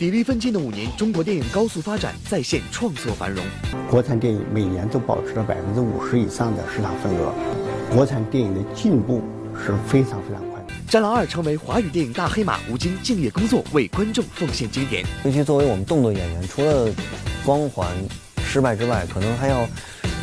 [0.00, 3.44] 砥砺奋进的五年，中国电影高速发展，再现创作繁荣。
[3.90, 7.34] 国产电影每年都保持了百分之五十以上的市场份额，
[7.94, 9.20] 国产电影的进步
[9.54, 10.72] 是非常非常快的。
[10.90, 15.04] 《战狼二》成为华语电影大黑马，吴京敬业工作，为观众奉献经典。
[15.22, 16.88] 尤其作为我们动作演员，除了
[17.44, 17.86] 光环
[18.42, 19.68] 失败之外，可能还要。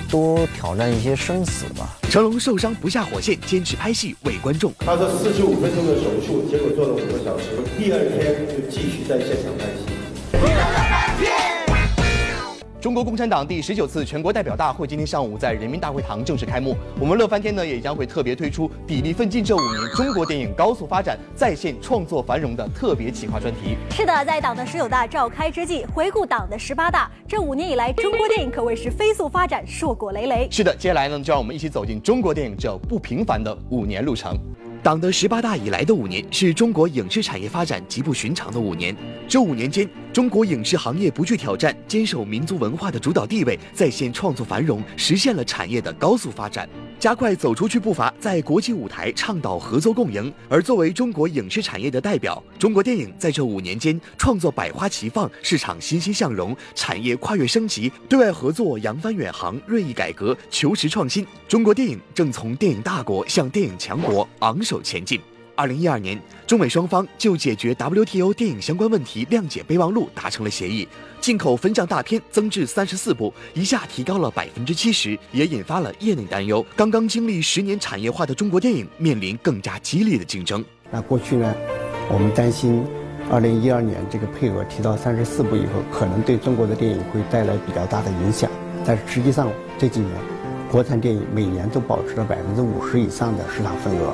[0.10, 1.98] 多挑战一些生死吧。
[2.10, 4.74] 成龙受伤不下火线，坚持拍戏为观众。
[4.80, 9.77] 他说四十五分钟的手术，结果做了五个小时，第二天就继续在现场拍戏。
[12.80, 16.74] 中国共产党第十九次全国代表大会今天上午在人民大会堂正式开幕。
[17.00, 23.76] 我们乐翻天呢也将会特别推出砥砺奋进这五年中国电影高速发展在线创作繁荣的特别企划专题。
[23.92, 30.48] 是的，在党的十九大召开之际，回顾党的十八大，这五年以来，中国电影可谓是飞速发展，硕果累累。
[30.50, 34.38] 是的，接下来呢，就让我们一起走进中国电影这不平凡的五年路程。
[34.84, 38.96] 党的十八大以来的五年，是中国影视产业发展极不寻常的五年。
[39.28, 46.70] 这五年间，中国影视行业不惧挑战，坚守民族文化的主导地位，再现创作繁荣，实现了产业的高速发展。
[47.00, 50.34] 加快走出去步伐，在国际舞台倡导合作共赢。
[50.50, 61.26] 而作为中国影视产业的代表，中国电影在这五年间创作百花齐放，市场欣欣向荣，产业跨越升级，对外合作扬帆远航，锐意改革，求实创新。
[61.48, 65.22] 中国电影正从电影大国向电影强国昂首前进。
[65.58, 70.88] 二零一二年，中美双方就解决 WTO 电影相关问题谅解备忘录达成了协议，
[71.20, 76.64] 进口分账大片增至三十四部，一下提高了百分之七十，也引发了业内担忧。
[76.76, 80.64] 刚刚经历十年产业化的中国电影面临更加激烈的竞争。
[80.92, 81.56] 那过去呢，
[82.14, 82.86] 我们担心
[83.32, 88.48] 二零一二年这个配额提到三十四部以后，可能对中国的电影会带来比较大的影响。
[88.86, 90.12] 但是实际上这几年，
[90.72, 94.14] 国产电影每年都保持了百分之五十以上的市场份额。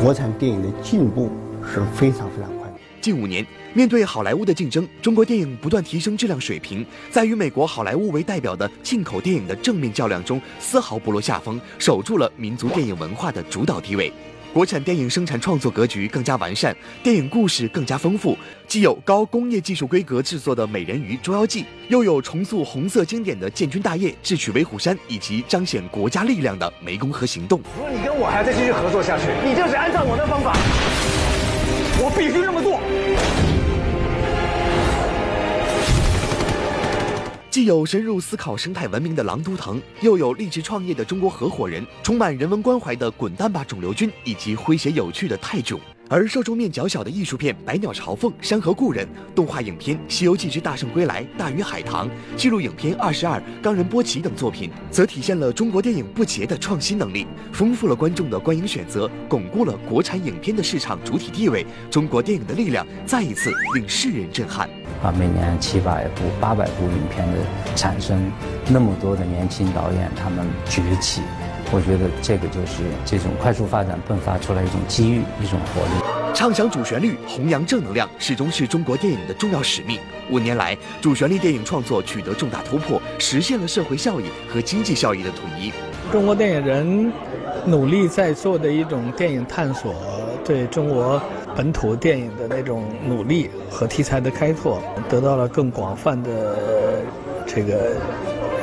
[0.00, 1.30] 国产电影的进步
[1.62, 2.74] 是非常非常快的。
[3.00, 14.12] 近五年，面对好莱坞的竞争，中国电影不断提升质量水平，在与美国好莱坞为代表的进口电影的正面较量中，丝毫不落下风，守住了民族电影文化的主导地位。
[14.54, 16.72] 国产电影生产创作格局更加完善，
[17.02, 18.38] 电影故事更加丰富，
[18.68, 27.58] 既有高工业技术规格制作的《美人鱼》《捉妖记》，又有重塑红色经典的《建军大业》《智取威虎山》，以及彰显国家力量的《湄公河行动》。
[27.76, 30.56] 如果你跟我还要再继续合作下去，你就是按照我的方法，
[31.98, 33.43] 我必须这么做。
[37.54, 45.78] 既有深入思考生态文明的《狼图腾》，又有励志创业的中国合伙人，充满人文关怀的《滚蛋吧，肿瘤君》，以及诙谐有趣的《泰囧》。
[46.08, 61.64] 而受众面较小的艺术片《百鸟朝凤》《山河故人》，动画影片《西游记之大圣归来》《大鱼海棠》，纪录影片《二十二》《冈仁波齐》等作品，则体现了中国电影不竭的创新能力，丰富了观众的观影选择，巩固了国产影片的市场主体地位。
[61.90, 64.68] 中国电影的力量再一次令世人震撼。
[65.02, 67.38] 啊，每年七百部、八百部影片的
[67.74, 68.30] 产生，
[68.68, 71.22] 那么多的年轻导演他们崛起。
[71.72, 76.04] 我觉得这个就是这种快速发展迸发出来一种机遇，一种活力。
[76.32, 79.98] 唱响主旋律，弘扬正能量，始终是中国电影的重要使命。
[80.30, 85.72] 五年来，主旋律电影创作取得重大突破，实现了社会效益和经济效益的统一。
[86.12, 87.12] 中国电影人
[87.64, 89.94] 努力在做的一种电影探索，
[90.44, 91.20] 对中国
[91.56, 96.56] 本土电影的那种努力和题材的开拓，得到了更广泛的
[97.46, 97.92] 这个。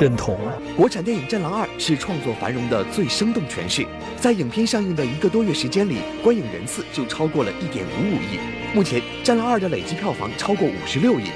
[0.00, 0.36] 认同，
[0.76, 3.86] 国产电影《战狼二》是创作繁荣的最生动诠释。
[4.16, 8.40] 在影片上映的一个多月时间里，观影人次就超过了一点五五亿。
[8.74, 11.26] 目前，《战狼二》的累计票房超过五十六亿，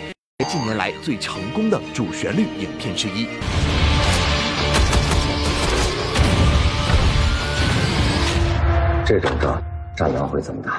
[0.48, 3.28] 近年来最成功的主旋律影片之一。
[9.04, 9.62] 这种仗，
[9.96, 10.70] 战狼会怎么打？《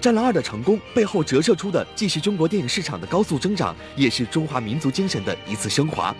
[0.00, 6.14] 战狼二》的成功背后折射出的，既是中国电影市场的高速增长，也是中华民族精神的一次升华。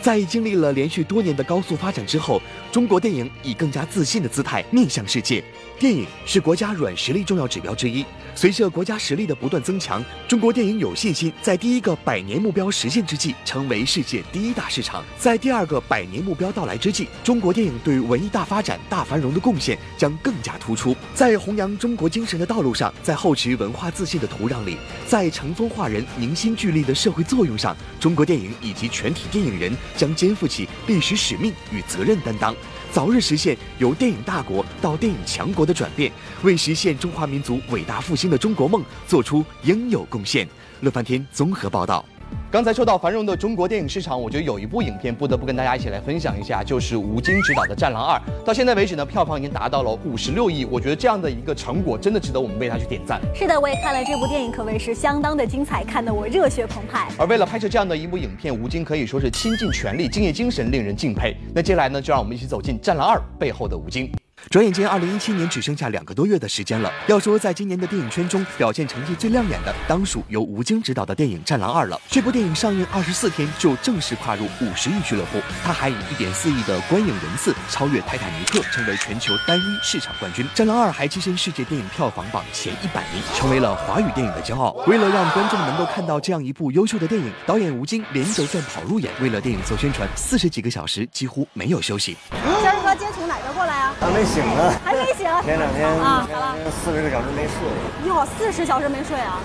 [0.00, 2.40] 在经历了连续多年的高速发展之后，
[2.70, 5.42] 中国电影以更加自信的姿态面向世界。
[5.78, 8.04] 电影是国家软实力重要指标之一。
[8.34, 15.04] 随着国家实力的不断增强，中国电影有信心在第一个百年目标实现之际，成为世界第一大市场。
[15.18, 20.96] 在第二个百年目标到来之际，中国电影对文艺大发展、大繁荣的贡献将更加突出。
[21.14, 32.54] 在弘扬中国精神的道路上，在厚植文化自信的土壤里，在乘风化人、凝心聚力的社会作用上，中国电影以及全体电影人将肩负起历史使命与责任担当。
[32.92, 36.10] 早日实现由电影大国到电影强国的转变，
[36.42, 40.48] 为实现中华民族伟大复兴的中国梦做出应有贡献。
[40.80, 42.04] 乐翻天综合报道。
[42.48, 48.16] 刚才说到繁荣的中国电影市场，我觉得有一部影片不得不跟大家一起来分享一下，就是吴京执导的《战狼二》。
[48.44, 53.20] 到现在为止呢，票房已经达到了五十六亿，我觉得这样的一个成果真的值得我们为他去点赞。
[53.34, 57.08] 是的，我也看了这部电影，可谓是相当的精彩，看得我热血澎湃。
[57.18, 61.36] 而为了拍摄这样的一部影片，吴京可以说是倾尽全力，敬业精神令人敬佩。
[61.54, 64.10] 那接下来呢，就让我们一起走进《战狼二》背后的吴京。
[64.48, 66.92] 转眼间，二零一七年只剩下两个多月的时间了。
[67.08, 72.00] 要说在今年的电影圈中表现成绩最亮眼的，当属由吴京执导的电影《战狼二》了。
[72.08, 80.44] 这部电影上映二十四天就正式跨入五十亿俱乐部，它还以一点四亿的观影人次超越《泰坦尼克》，成为全球单一市场冠军。
[80.54, 84.70] 《战狼二》还跻身世界电影票房榜前一百名，成为了华语电影的骄傲。
[84.86, 92.16] 为了让观众能够看到这样一部优秀的电影，导演吴京连轴转跑路演，为了电影做宣传，四十几个小时几乎没有休息。
[92.62, 93.55] 谦儿哥今天从哪个？
[93.98, 95.26] 还没醒呢，还没醒。
[95.44, 99.40] 前两天啊，前两天四十个小时没睡，哟，四十小时没睡啊？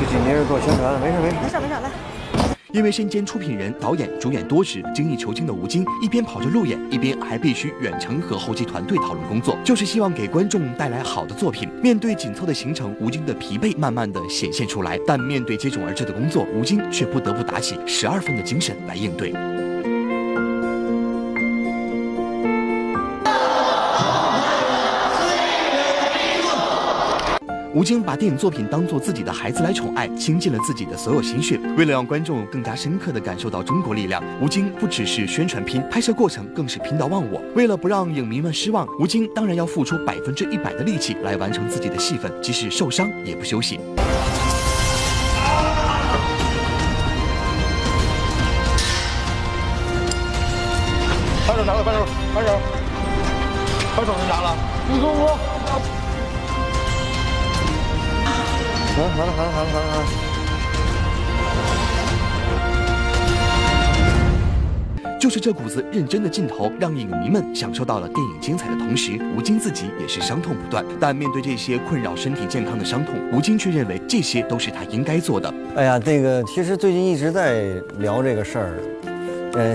[0.00, 1.36] 就紧接着做宣传的，没事没事。
[1.42, 1.90] 没事没事，来。
[2.72, 11.68] 因为身兼出品人、导演、主演多职，精益求精的吴京，一边跑着路演，一边还必须远程和后期团队讨论工作，就是希望给观众带来好的作品。
[11.80, 19.32] 面对紧凑的行程，吴京的疲惫慢慢的显现出来，但面对接踵而至的工作，吴京却不得不打起十二分的精神来应对。
[27.74, 31.58] 吴京把电影作品当做自己的孩子来宠爱，倾尽了自己的所有心血。
[31.76, 37.42] 为了让观众更加深刻地感受到中国力量，吴京不只是宣传拼，拍摄过程更是拼到忘我。
[37.56, 43.80] 为了不让影迷们失望，吴京当然要付出百分之一百的力气来完成自己的戏份，即使受伤也不休息。
[51.44, 52.60] 拍手拿了，拍手，拍手，
[53.96, 54.56] 拍手是啥了？
[54.86, 55.53] 不舒服。
[58.96, 60.04] 好了好了好了好了好了。
[65.18, 70.84] 就是这股子认真的劲头，让影迷们享受到了电影精彩的同时，吴京自己也是伤痛不断。
[71.00, 75.52] 但面对这些困扰身体健康的伤痛，吴京却认为这些都是他应该做的。
[75.74, 77.64] 哎呀，这个其实最近一直在
[77.98, 78.74] 聊这个事儿，
[79.54, 79.74] 呃，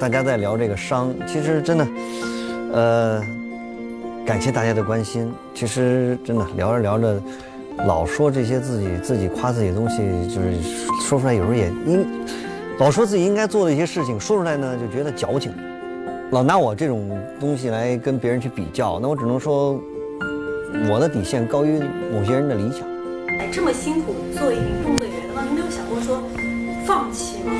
[0.00, 1.86] 大家在聊这个伤，其实真的，
[2.72, 3.22] 呃，
[4.26, 5.32] 感谢大家的关心。
[5.54, 7.22] 其实真的聊着聊着，
[7.86, 9.98] 老说这些自己自己夸自己的东西，
[10.28, 10.54] 就是
[11.02, 12.06] 说出来有时候也应，
[12.78, 15.52] 老说自己应该做的一些事情，说出来呢就觉得矫情，
[16.30, 17.10] 老拿我这种
[17.40, 19.80] 东西来跟别人去比较，那我只能说，
[20.90, 21.80] 我的底线高于
[22.12, 22.80] 某些人的理想。
[23.40, 26.22] 哎，这么辛苦做一名动作人员的话，你没有想过说
[26.86, 27.52] 放弃吗？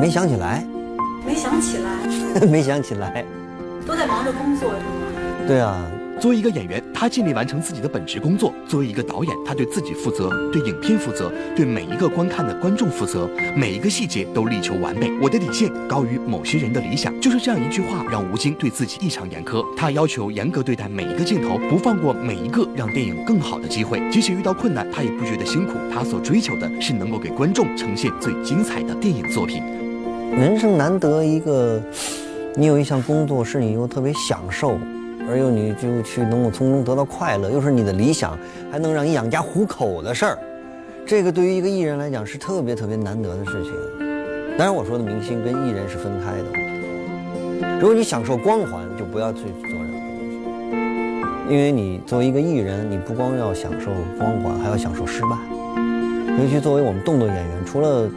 [0.00, 0.66] 没想起来，
[1.26, 3.24] 没想起来， 没想起来。
[3.86, 5.46] 都在忙着工作是吗？
[5.46, 5.80] 对啊，
[6.18, 15.10] 作为一个演员，他尽力完成自己的本职工作；作为一个导演，他对自己负责，对影片负责，对每一个观看的观众负责，每一个细节都力求完美。
[15.20, 19.62] 我的底线高于某些人的理想，就是这样一句话，让吴京对自己异常严苛。
[19.76, 24.02] 他要求严格对待每一个镜头，不放过每一个让电影更好的机会。
[24.10, 25.74] 即使遇到困难，他也不觉得辛苦。
[25.92, 29.62] 他所追求的是能够给观众呈现最精彩的电影作品。
[30.32, 31.82] 人生难得一个，
[32.56, 34.78] 你有一项工作是你又特别享受，
[35.28, 38.38] 而又你就去能够从中得到快乐，又是你的理想，
[38.70, 40.38] 还能让你养家糊口的事儿，
[41.06, 43.72] 这个对于一个艺人来讲是特别特别难得的事情。
[44.56, 47.78] 当然，我说的明星跟艺人是分开的。
[47.78, 50.18] 如果你享受光环，就不要去做任何东
[51.48, 55.36] 西，因为你作为一个艺人，你不光要享受光环，还要享受失败。
[56.38, 58.08] 尤其作为我们动作演员，除了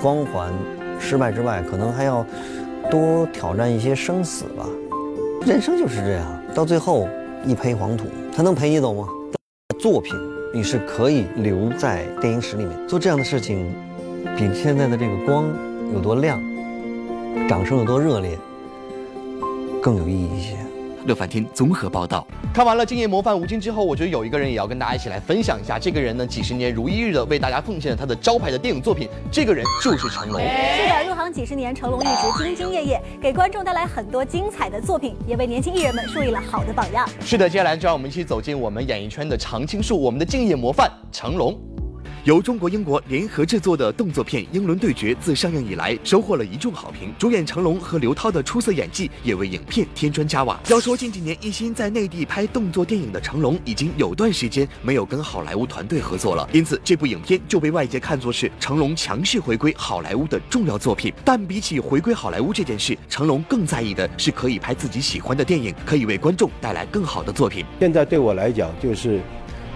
[0.00, 0.52] 光环。
[0.98, 2.24] 失败之外，可能还要
[2.90, 4.66] 多挑战一些生死吧。
[5.44, 7.08] 人生就是这样，到最后
[7.44, 9.08] 一抔黄土，他能陪你走吗？
[9.78, 10.12] 作品
[10.52, 13.72] 你是可以留在电影史里面做这样的事情，
[14.36, 15.44] 比现在的这个光
[15.94, 16.40] 有多亮，
[17.48, 18.36] 掌声有多热烈，
[19.80, 20.56] 更有意义一些。
[21.06, 22.26] 乐翻天综合报道。
[22.52, 25.78] 看完了敬业模范吴京之后，我觉得有一个人也要跟大家一起来分享一下。
[25.78, 29.08] 这个人呢，几十年如一日的为大家奉献了他的招牌的电影作品。
[29.30, 30.40] 这个人就是成龙。
[30.40, 37.08] 是的，入行几十年，成龙一直兢兢业业，给观众带来很多精彩的作品，也为年轻艺人们树立了好的榜样。
[37.20, 41.58] 是的，接下来就让我们一起走进我们演艺圈的常青树，我们的敬业模范成龙。
[42.26, 50.58] 由中国、英国联合制作的动作片《英伦对决》自上映以来收获了一众好评，主演成龙和刘涛的出色演技也为影片添砖加瓦。
[50.68, 61.14] 要说近几年一心在内地拍动作电影的成龙，已经有段时间没有跟好莱坞团队合作了，因此这部影片就被外界看作是成龙强势回归好莱坞的重要作品。
[61.24, 67.64] 但比起回归好莱坞这件事，成龙更在意的是可以拍自己喜欢的电影，可以为观众带来更好的作品。
[67.78, 69.20] 现在对我来讲，就是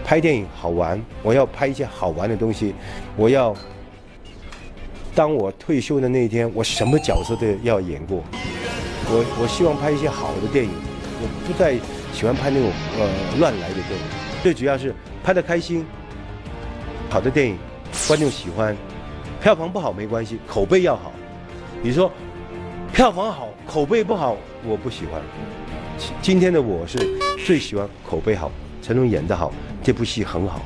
[0.04, 2.74] 拍电影好玩，我要拍一些好玩的东西，
[3.16, 3.54] 我要
[5.14, 8.22] 当我退休的那一天，我什么角色都要演过。
[9.06, 10.70] 我我希望拍一些好的电影，
[11.20, 11.74] 我不再
[12.12, 14.04] 喜欢拍那种呃乱来的电影。
[14.42, 15.84] 最主要是拍的开心，
[17.08, 17.56] 好的电影，
[18.08, 18.76] 观众喜欢，
[19.40, 21.12] 票房不好没关系，口碑要好。
[21.82, 22.10] 你说
[22.92, 25.20] 票房好，口碑不好，我不喜欢。
[26.22, 26.98] 今天的我是
[27.44, 28.50] 最喜欢口碑好，
[28.82, 30.62] 成龙演得好，这部戏很好，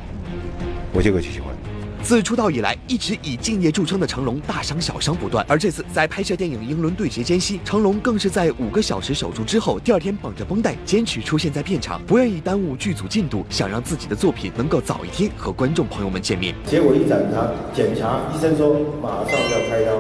[0.93, 1.55] 我这个就喜欢。
[2.03, 5.43] 自出道以来，一直以敬业著称的成龙，大伤小伤不断。
[5.49, 16.55] 而这次在拍摄电影《英伦对决》间隙，成龙更是在五个小时手术之后，第二天绑着绷带，坚持出现在片场，不愿意耽误剧组进度，想让自己的作品能够早一天和观众朋友们见面。
[16.67, 19.99] 结果一检查，检查医生说马上要开刀，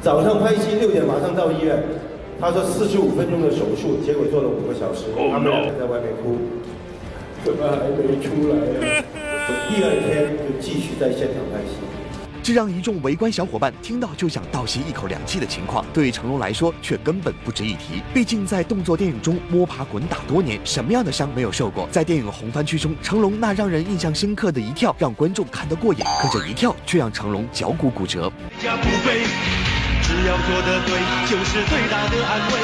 [0.00, 1.82] 早上拍戏六点马上到医院，
[2.40, 6.38] 他说四十五分钟的手术，结果做了五个小时，他们在外面哭，
[7.46, 9.04] 怎么还没出来呀？
[9.68, 11.78] 第二天就继续在现场拍戏。
[12.42, 18.02] 这让一众围观小伙伴听到就想倒吸一口凉气的情况，对成龙来说却根本不值一提。
[18.12, 21.88] 毕竟在动作电影中摸爬滚打多年，什么样的伤没有受过？
[21.92, 28.28] 在电影红番区中，成龙那让人印象深刻的一跳，让观众看得过瘾，可这一跳却让成龙脚骨骨折。
[28.60, 29.22] 家不悲，
[30.02, 30.98] 只要做得对，
[31.30, 32.58] 就是最大的安慰。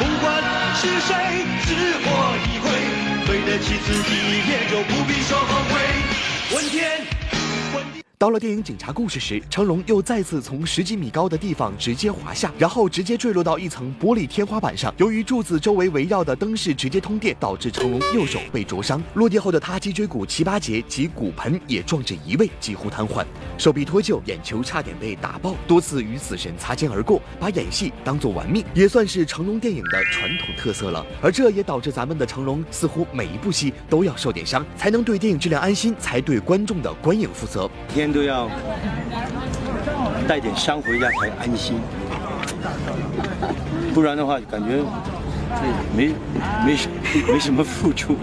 [0.00, 0.42] 不管
[0.74, 1.14] 是谁，
[1.62, 1.72] 只
[2.02, 2.77] 我一回。
[3.28, 4.97] 对得起自己，也就不
[8.18, 14.92] 到了电影《警察故事》时，成龙又再次从十几米高的地方直接滑下，然后直接坠落到一层玻璃天花板上。
[14.96, 19.00] 由于柱子周围围绕的灯饰直接通电，导致成龙右手被灼伤。
[19.14, 23.24] 落地后的他脊椎骨七八节及骨盆也撞至移位，几乎瘫痪，
[23.56, 31.06] 手臂脱臼，眼球差点被打爆，多次与死神擦肩而过，把演戏当作玩命，也算是成龙电影的传统特色了。
[31.22, 37.70] 而这也导致咱们的成龙似乎每一部戏都要受点伤，才能对电影质量安心，才对观众的观影负责。
[37.94, 38.48] 天都要
[40.26, 41.80] 带点香回家才安心，
[43.94, 44.82] 不然的话感觉
[45.96, 46.12] 没
[46.64, 46.76] 没
[47.26, 48.16] 没什么付出。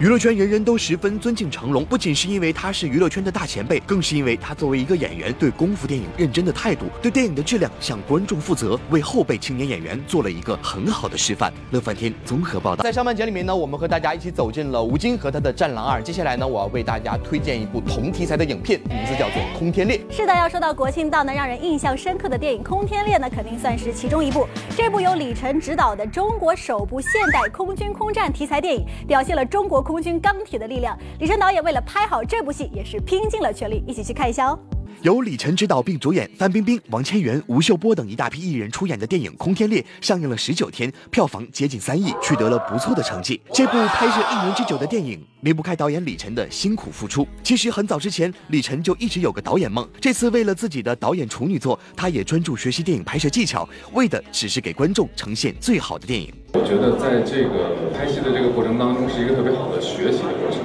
[0.00, 11.52] 娱乐圈人人都十分尊敬成龙，不仅是因为他是娱乐圈的大前辈，更是因为他作为一个演员，对功夫电影认真的态度，对电影的质量向观众负责，为后辈青年演员做了一个很好的示范。
[11.70, 12.82] 乐翻天综合报道。
[12.82, 16.00] 在上半节里面呢，我们和大家一起走进了吴京和他的《战狼二》。
[16.02, 19.98] 接下来呢，我要为大家推荐一部同题材的影片，名字叫做《空天猎》。
[20.10, 24.48] 是的，要说到国庆档呢，让人印象深刻的电影《空天猎》呢，肯定算是其中一部。
[24.76, 30.98] 这部由李晨执导的中国首部现代空军空战题材电影，表现了中国空军钢铁的力量。
[31.20, 33.84] 李晨导演为了拍好这部戏，也是拼尽了全力。
[33.86, 34.58] 一起去看一下哦。
[35.02, 43.38] 由李晨执导并主演，范冰冰、王千源、吴秀波等一大批艺人出演的电影《空天猎》上映了十九天，票房接近三亿，取得了不错的成绩。
[43.52, 47.26] 这部拍摄一年之久的电影，离不开导演李晨的辛苦付出。
[47.42, 49.86] 其实很早之前，李晨就一直有个导演梦。
[50.00, 56.32] 这次为了自己的导演处女作，他也专注学习电影拍摄技巧，为的只是给观众呈现最好的电影。
[56.54, 60.62] 我觉得在这个拍戏的这个过程当中，是一个特别好的学习的过程。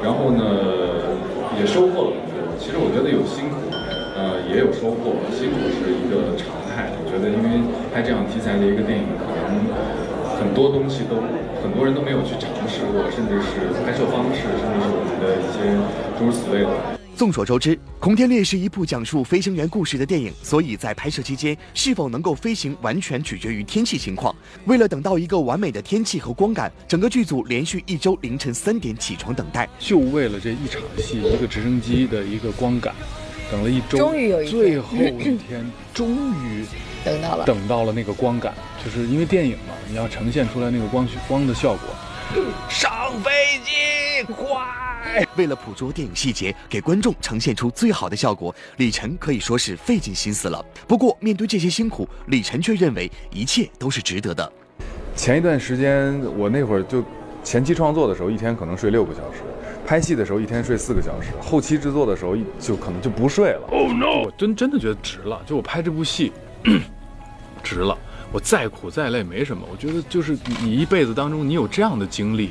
[0.00, 0.40] 然后呢，
[1.60, 2.56] 也收获了很多。
[2.56, 3.68] 其实我觉得有辛苦。
[4.16, 6.88] 呃，也有收获，辛苦是一个常态。
[6.96, 7.60] 我觉得，因为
[7.92, 9.60] 拍这样题材的一个电影，可能
[10.40, 11.20] 很多东西都
[11.60, 15.68] 很多人都没有去尝试过，甚至是拍摄方式，甚至是我们的一些
[16.16, 16.95] 诸如此类的。
[17.16, 24.36] 众所周知，《空天猎》是一部讲述飞行员故事的电影，所以在拍摄期间是否能够飞行，完全取决于天气情况。
[24.66, 32.94] 为了等到一个完美的天气和光感，整个剧组连续一周凌晨三点起床等待，就为了这一场戏，一个直升机的一个光感。
[33.50, 36.66] 等了一周，终于有一最后一天，终于
[37.02, 38.52] 等到了，等到了那个光感，
[38.84, 41.88] 就是因为电影嘛，你要呈现出来那个光光的效果。
[42.68, 45.24] 上飞机，快！
[45.36, 50.64] 为了捕捉电影细节，给观众呈现出最好的效果，李晨可以说是费尽心思了。
[50.88, 54.52] 不过，面对这些辛苦，李晨却认为一切都是值得的。
[55.14, 57.02] 前一段时间，我那会儿就
[57.44, 59.38] 前期创作的时候，一天可能睡六个小时。
[59.86, 63.68] 拍戏的时候一天睡四个小时，后期制作的时候就可能就不睡了。
[63.70, 64.24] Oh no！
[64.24, 66.32] 我真真的觉得值了，就我拍这部戏，
[67.62, 67.96] 值了。
[68.32, 72.50] 我再苦再累没什么，我觉得就是你一辈子当中你有这样的经历，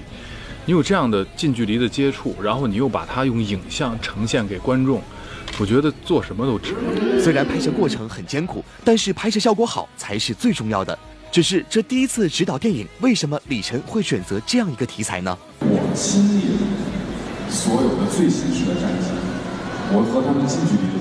[0.66, 5.02] 你有这样的近距离的接触，然后你又把它用影像呈现给观众，
[5.60, 6.74] 我觉得做什么都值。
[7.22, 10.98] 虽然拍摄过程很艰苦，但是拍摄效果好才是最重要的。
[11.32, 15.38] 只是这第一次执导电影，为什么李晨会选择这样一个题材呢？
[15.60, 16.56] 我亲历。
[17.48, 19.12] 所有的最新式的战机，
[19.94, 21.00] 我和他们近距离的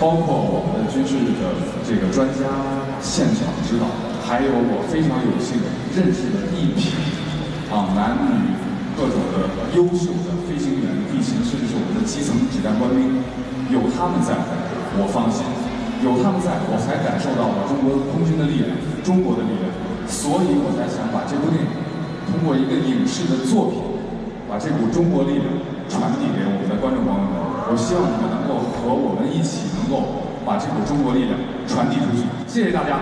[0.00, 1.44] 包括我们的军事的
[1.84, 2.48] 这个专家
[3.04, 3.84] 现场指导，
[4.24, 5.60] 还有我非常有幸
[5.92, 6.96] 认识的一批
[7.68, 8.56] 啊男女
[8.96, 13.20] 各种的优秀的飞行员、地勤，甚至是我们的基层指战官兵，
[13.68, 14.32] 有他们在，
[14.96, 15.44] 我放心；
[16.00, 18.72] 有他们在，我才感受到了中国空军的力量，
[19.04, 19.68] 中国的力量。
[20.08, 21.68] 所以我才想把这部电影
[22.24, 23.76] 通过一个影视的作品，
[24.48, 25.44] 把这股中国力量
[25.92, 27.59] 传递给我们的观众朋友们。
[27.70, 32.26] 我希望你们能够和我们一起，能够把这股中国力量传递出去。
[32.48, 32.98] 谢谢大家。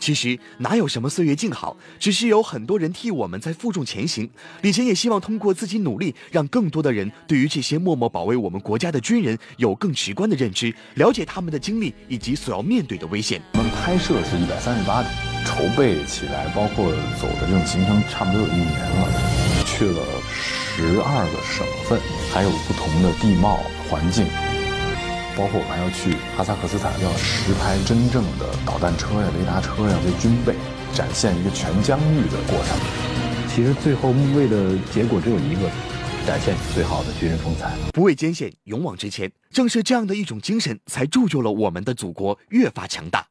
[0.00, 4.28] 其实哪有什么岁月静好，只是有很多人替我们在负重前行。
[4.62, 13.40] 李晨也希望通过自己努力，让更多的人对于这些默默保卫我们国家的军人有更直观的认知，了解他们的经历以及所要面对的危险。
[13.52, 15.12] 我们拍摄是一百三十八天，
[15.44, 16.90] 筹备起来，包括
[17.20, 20.02] 走的这种行程，差不多有一年了，去了
[20.76, 22.00] 十二个省份，
[22.32, 24.26] 还有不同的地貌环境。
[25.36, 30.54] 包括我们还要去哈萨克斯坦，要实拍真正的导弹车呀、雷达车呀这军备，
[30.94, 32.72] 展现一个全疆域的过程。
[33.52, 35.68] 其实最后为的结果只有一个，
[36.26, 37.72] 展现最好的军人风采。
[37.92, 43.26] 不畏艰险，勇往直前，正是这样的一种精神，才铸就了我们的祖国越发强大。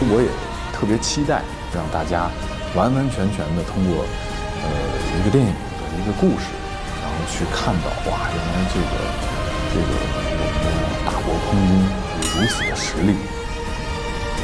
[0.00, 0.28] 我也
[0.72, 1.42] 特别期待
[1.74, 2.30] 让大家
[2.74, 4.06] 完完全全的通过
[4.64, 4.68] 呃
[5.20, 6.48] 一个电影的一个故事，
[7.02, 9.39] 然后去看到哇，原来这个
[9.72, 10.70] 这个我们的。
[11.06, 11.70] 大国空军
[12.20, 13.14] 有如此的实力，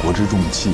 [0.01, 0.71] 国之重器，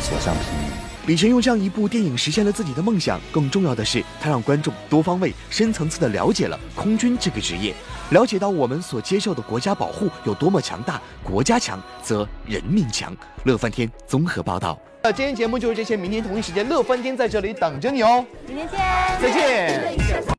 [0.00, 0.72] 所向披靡。
[1.06, 7.74] 李晨用这样一部电影实现了自己的梦想，更重要的是，他让观众多方位、深层次的了解了空军这个职业，
[8.10, 11.00] 了解到我们所接受的国家保护有多么强大。
[11.22, 13.14] 国家强则人民强。
[13.44, 14.78] 乐翻天综合报道。
[15.02, 18.24] 那今天节目就是这些，明天同一时间，乐翻天在这里等着你哦。
[18.46, 18.80] 明天见，
[19.20, 20.24] 再见。